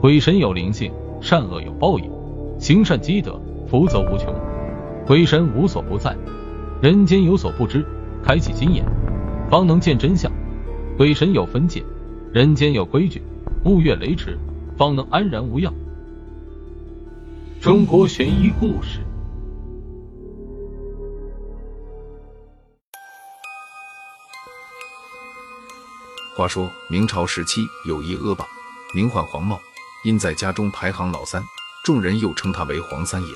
[0.00, 2.08] 鬼神有灵性，善恶有报应，
[2.60, 4.32] 行善积德，福泽无穷。
[5.04, 6.16] 鬼神无所不在，
[6.80, 7.84] 人间有所不知，
[8.22, 8.84] 开启心眼，
[9.50, 10.30] 方能见真相。
[10.96, 11.82] 鬼神有分界，
[12.32, 13.20] 人间有规矩，
[13.64, 14.38] 勿越雷池，
[14.76, 15.74] 方能安然无恙。
[17.60, 19.00] 中国悬疑故事。
[26.36, 28.46] 话说明朝时期有一恶霸，
[28.94, 29.58] 名唤黄茂，
[30.04, 31.44] 因在家中排行老三，
[31.84, 33.34] 众人又称他为黄三爷。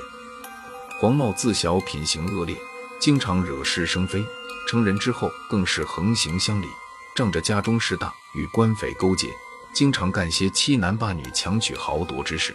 [1.01, 2.57] 黄茂自小品行恶劣，
[3.01, 4.25] 经常惹是生非，
[4.69, 6.67] 成人之后更是横行乡里，
[7.15, 9.35] 仗着家中势大，与官匪勾结，
[9.73, 12.55] 经常干些欺男霸女、强取豪夺之事。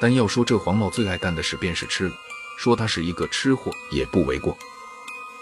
[0.00, 2.14] 但要说这黄茂最爱干的事，便是吃了。
[2.58, 4.56] 说他是一个吃货也不为过。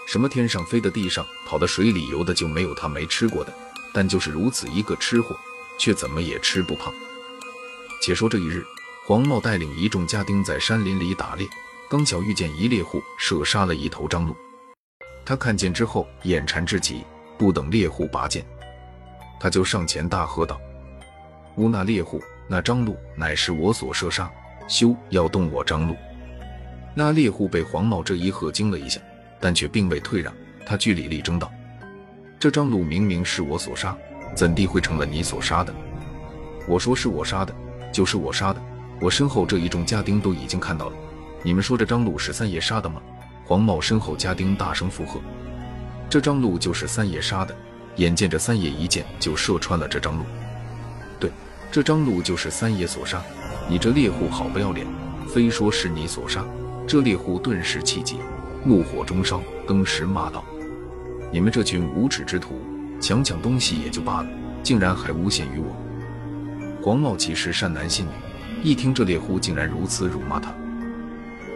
[0.05, 3.51] 什么天上飞的、地上跑的、水里游的，就没有他没吃过的。
[3.91, 5.35] 但就是如此一个吃货，
[5.79, 6.93] 却怎么也吃不胖。
[8.05, 8.63] 且说这一日，
[9.07, 11.47] 黄茂带领一众家丁在山林里打猎，
[11.89, 14.35] 刚巧遇见一猎户射杀了一头张鹿。
[15.25, 17.03] 他看见之后，眼馋至极，
[17.35, 18.45] 不等猎户拔剑，
[19.39, 20.61] 他就上前大喝道
[21.57, 24.31] ：“吾那猎户，那张鹿乃是我所射杀，
[24.67, 25.95] 休要动我张鹿！”
[26.93, 29.01] 那猎户被黄茂这一喝惊了一下，
[29.39, 30.31] 但却并未退让，
[30.63, 31.51] 他据理力争道。
[32.39, 33.97] 这张鹿明明是我所杀，
[34.35, 35.73] 怎地会成了你所杀的？
[36.67, 37.51] 我说是我杀的，
[37.95, 38.61] 就是我杀的。
[38.99, 40.95] 我身后这一众家丁都已经看到了。
[41.41, 43.01] 你们说这张鹿是三爷杀的吗？
[43.45, 45.17] 黄茂身后家丁大声附和
[46.11, 47.55] ：“这张鹿就是三爷杀的。”
[47.95, 50.25] 眼见着三爷一箭就射穿了这张鹿。
[51.21, 51.31] 对，
[51.71, 53.23] 这张鹿就是三爷所杀。
[53.69, 54.85] 你这猎户好不要脸，
[55.29, 56.43] 非说是你所杀。
[56.85, 58.17] 这猎户顿时气急，
[58.65, 60.43] 怒火中烧，登时骂道。
[61.31, 62.59] 你们这群无耻之徒，
[62.99, 64.27] 抢抢东西也就罢了，
[64.61, 65.73] 竟然还诬陷于我！
[66.85, 68.11] 黄茂其实善男信女，
[68.61, 70.53] 一听这猎户竟然如此辱骂他，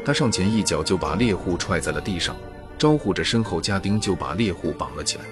[0.04, 2.36] 他上前一脚就把猎户踹在了地上，
[2.80, 5.24] 招呼着身后家丁就把猎户绑了起来，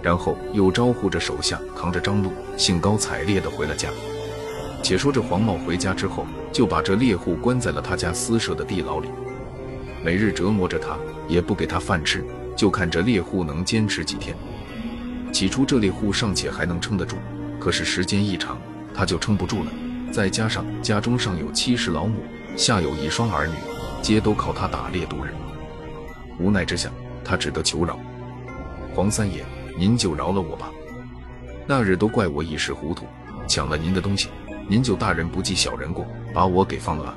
[0.00, 3.90] 然后又招呼着手下扛着张路，兴高采烈地回了家。
[4.82, 9.10] 且说这黄茂回家之后，就把这猎户关在了他家私设的地牢里，
[10.02, 10.96] 每日折磨着他，
[11.28, 12.24] 也不给他饭吃。
[12.56, 14.34] 就看这猎户能坚持几天。
[15.30, 17.18] 起初这猎户尚且还能撑得住，
[17.60, 18.58] 可是时间一长，
[18.94, 19.70] 他就撑不住了。
[20.12, 22.22] 再加上家中上有七十老母，
[22.56, 23.54] 下有一双儿女，
[24.02, 25.34] 皆都靠他打猎度日。
[26.38, 26.90] 无奈之下，
[27.24, 27.98] 他只得求饶
[28.94, 29.44] ：“黄三爷，
[29.78, 30.70] 您就饶了我吧。
[31.66, 33.06] 那日都怪我一时糊涂，
[33.46, 34.28] 抢了您的东西，
[34.68, 37.16] 您就大人不计小人过，把我给放了吧。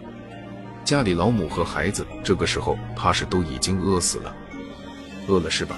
[0.86, 4.34] 家里老母和孩子这个时候怕是都已经饿死了。”
[5.28, 5.76] 饿了是吧，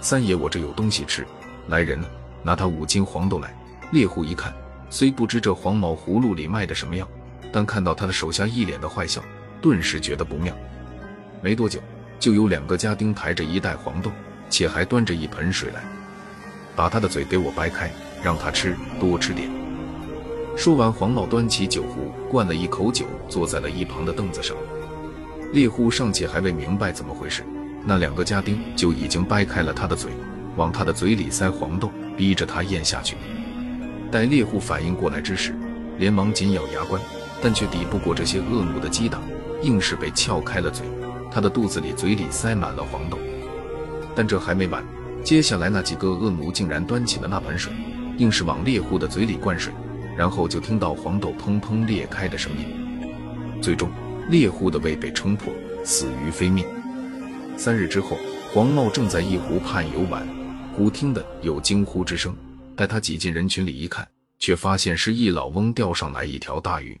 [0.00, 1.26] 三爷，我这有东西吃。
[1.68, 2.08] 来人了，
[2.42, 3.54] 拿他五斤黄豆来。
[3.92, 4.52] 猎户一看，
[4.88, 7.06] 虽不知这黄毛葫芦里卖的什么药，
[7.52, 9.22] 但看到他的手下一脸的坏笑，
[9.60, 10.56] 顿时觉得不妙。
[11.42, 11.80] 没多久，
[12.18, 14.10] 就有两个家丁抬着一袋黄豆，
[14.48, 15.82] 且还端着一盆水来，
[16.74, 17.90] 把他的嘴给我掰开，
[18.22, 19.50] 让他吃，多吃点。
[20.56, 24.56] 说完，黄老端起酒壶，灌了一口酒，坐在了一旁的凳子上。
[25.52, 27.44] 猎户尚且还未明白怎么回事。
[27.84, 30.10] 那两个家丁就已经掰开了他的嘴，
[30.56, 33.16] 往他的嘴里塞黄豆，逼着他咽下去。
[34.10, 35.54] 待猎户反应过来之时，
[35.98, 37.00] 连忙紧咬牙关，
[37.42, 39.20] 但却抵不过这些恶奴的击打，
[39.62, 40.86] 硬是被撬开了嘴。
[41.30, 43.18] 他的肚子里、嘴里塞满了黄豆。
[44.14, 44.82] 但这还没完，
[45.22, 47.72] 接下来那几个恶奴竟然端起了那盆水，
[48.16, 49.72] 硬是往猎户的嘴里灌水，
[50.16, 53.60] 然后就听到黄豆砰砰裂开的声音。
[53.60, 53.90] 最终，
[54.30, 55.52] 猎户的胃被撑破，
[55.84, 56.64] 死于非命。
[57.56, 58.16] 三日之后，
[58.54, 60.26] 黄茂正在一湖畔游玩，
[60.74, 62.34] 忽听得有惊呼之声。
[62.76, 64.06] 待他挤进人群里一看，
[64.38, 66.96] 却发现是一老翁钓上来一条大鱼。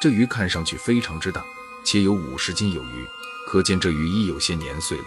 [0.00, 1.44] 这鱼看上去非常之大，
[1.84, 3.06] 且有五十斤有余，
[3.46, 5.04] 可见这鱼已有些年岁了。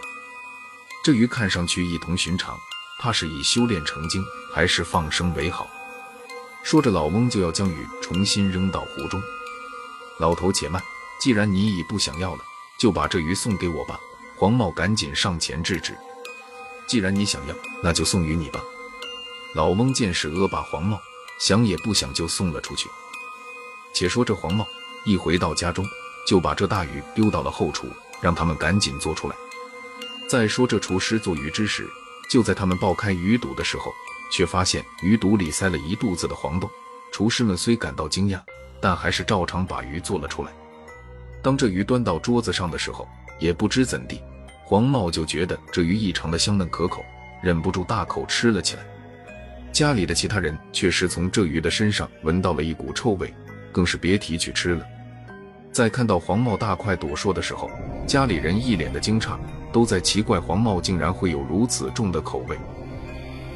[1.04, 2.58] 这鱼看上去异同寻常，
[3.02, 4.24] 怕是已修炼成精，
[4.54, 5.68] 还是放生为好。
[6.64, 9.22] 说着，老翁就要将鱼重新扔到湖中。
[10.20, 10.82] 老头且慢，
[11.20, 12.42] 既然你已不想要了，
[12.80, 14.00] 就把这鱼送给我吧。
[14.38, 15.94] 黄茂赶紧上前制止
[16.88, 18.64] ：“既然你想要，那就送与你吧。”
[19.54, 21.00] 老翁见是恶霸黄茂，
[21.40, 22.90] 想也不想就送了出去。
[23.94, 24.66] 且说这黄茂
[25.06, 25.86] 一回到家中，
[26.28, 27.88] 就把这大鱼丢到了后厨，
[28.20, 29.36] 让他们赶紧做出来。
[30.28, 31.88] 再说这厨师做鱼之时，
[32.28, 33.94] 就在他们爆开鱼肚的时候，
[34.32, 36.68] 却发现鱼肚里塞了一肚子的黄豆。
[37.12, 38.42] 厨师们虽感到惊讶，
[38.82, 40.52] 但还是照常把鱼做了出来。
[41.44, 43.08] 当这鱼端到桌子上的时候，
[43.38, 44.20] 也不知怎地。
[44.66, 47.06] 黄茂就觉得这鱼异常的香嫩可口，
[47.44, 48.84] 忍不住大口吃了起来。
[49.74, 53.34] 家里的其他人确实从这鱼的身上闻到了一股臭味，
[53.72, 54.86] 更是别提去吃了。
[55.72, 57.72] 在看到黄茂大快朵颢的时候，
[58.06, 59.36] 家里人一脸的惊诧，
[59.72, 62.56] 都在奇怪黄茂竟然会有如此重的口味。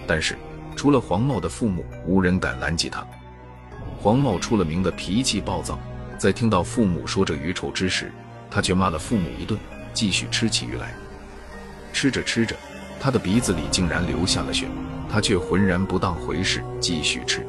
[0.08, 0.36] 但是
[0.76, 3.06] 除了黄茂的父母，无人敢拦截他。
[4.00, 5.78] 黄茂出了名的脾气暴躁，
[6.18, 8.12] 在听到父母说这鱼臭之时，
[8.50, 9.60] 他却骂了父母一顿，
[9.94, 10.96] 继续吃起鱼来。
[11.94, 12.56] 吃着吃着，
[13.00, 14.68] 他的鼻子里竟然流下了血，
[15.10, 17.46] 他却浑然不当回事，继续吃。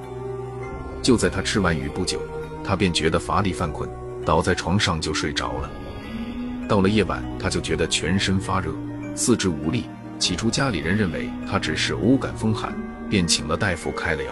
[1.02, 2.20] 就在他吃完鱼不久，
[2.64, 3.88] 他便觉得乏力犯困。
[4.24, 5.70] 倒在床上就睡着了。
[6.68, 8.70] 到了夜晚，他就觉得全身发热，
[9.14, 9.86] 四肢无力。
[10.18, 12.76] 起初家里人认为他只是偶感风寒，
[13.08, 14.30] 便请了大夫开了药。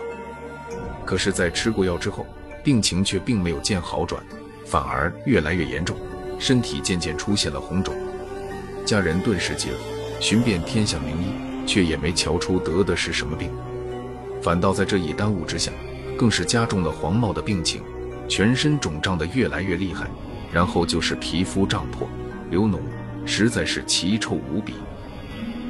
[1.06, 2.26] 可是，在吃过药之后，
[2.62, 4.22] 病情却并没有见好转，
[4.66, 5.96] 反而越来越严重，
[6.38, 7.94] 身体渐渐出现了红肿。
[8.84, 9.78] 家人顿时急了，
[10.20, 13.50] 寻遍天下名医，却也没瞧出得的是什么病，
[14.42, 15.70] 反倒在这一耽误之下，
[16.16, 17.82] 更是加重了黄茂的病情。
[18.28, 20.08] 全身肿胀的越来越厉害，
[20.52, 22.08] 然后就是皮肤胀破、
[22.50, 22.80] 流脓，
[23.24, 24.74] 实在是奇臭无比。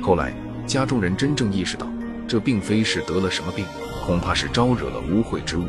[0.00, 0.32] 后来
[0.66, 1.86] 家中人真正意识到，
[2.26, 3.66] 这并非是得了什么病，
[4.06, 5.68] 恐怕是招惹了污秽之物。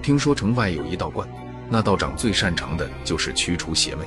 [0.00, 1.28] 听说城外有一道观，
[1.68, 4.06] 那道长最擅长的就是驱除邪魅。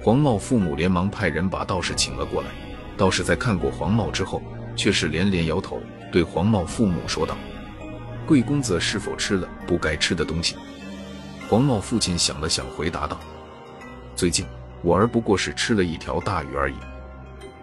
[0.00, 2.48] 黄茂父母连忙派人把道士请了过来。
[2.96, 4.42] 道士在看过黄茂之后，
[4.74, 7.36] 却是连连摇头，对黄茂父母说道
[8.26, 10.56] ：“贵公子是否吃了不该吃的东西？”
[11.48, 13.20] 黄茂父亲想了想，回答道
[14.16, 14.46] ：“最近
[14.82, 16.74] 我儿不过是吃了一条大鱼而已。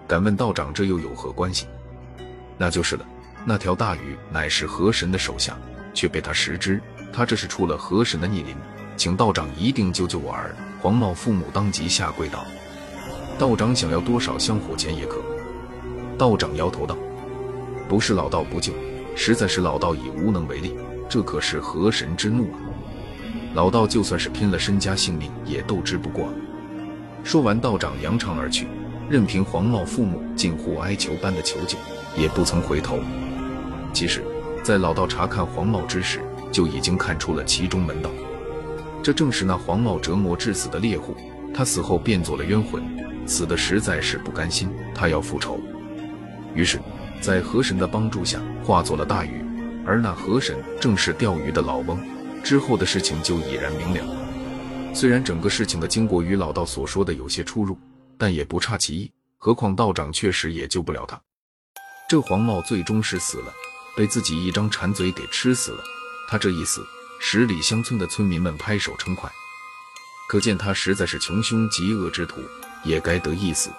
[0.08, 1.68] 敢问道长，这又有何关系？
[2.58, 3.06] 那就是了。
[3.46, 5.58] 那条大鱼乃是河神的手下，
[5.94, 6.80] 却被他食之，
[7.12, 8.56] 他这是出了河神的逆鳞，
[8.96, 12.46] 请道长一定救救我儿。”黄茂父母当即下跪道
[13.38, 15.18] ：“道长想要多少香火钱也可。”
[16.18, 16.98] 道长摇头道
[17.90, 18.72] ：“不是老道不救，
[19.16, 20.76] 实在是老道已无能为力。
[21.10, 22.60] 这可是河神之怒啊！”
[23.54, 26.28] 老道就算是拼了身家性命也斗之不过。
[27.24, 28.68] 说完，道长扬长而去，
[29.10, 31.78] 任凭黄茂父母近乎哀求般的求救，
[32.18, 32.98] 也不曾回头。
[33.94, 34.24] 其实，
[34.64, 36.20] 在老道查看黄茂之时，
[36.52, 38.10] 就已经看出了其中门道。
[39.04, 41.16] 这正是那黄茂折磨致死的猎户，
[41.54, 42.82] 他死后变做了冤魂，
[43.26, 45.60] 死的实在是不甘心，他要复仇。
[46.54, 46.80] 于是，
[47.22, 49.44] 在河神的帮助下，化作了大鱼，
[49.86, 52.00] 而那河神正是钓鱼的老翁。
[52.44, 54.94] 之后的事情就已然明了。
[54.94, 57.78] 虽然整个事情的经过与老道所说的有些出入，
[58.18, 59.12] 但也不差其意。
[59.38, 61.20] 何况道长确实也救不了他。
[62.10, 63.54] 这黄茂最终是死了，
[63.96, 65.84] 被自己一张馋嘴给吃死了。
[66.30, 66.86] 他这一死，
[67.20, 69.32] 十里乡村的村民们拍手称快，
[70.30, 72.42] 可见他实在是穷凶极恶之徒，
[72.84, 73.70] 也该得一死。